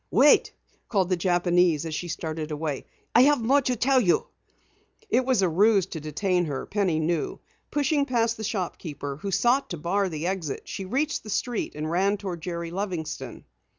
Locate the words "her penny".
6.45-6.99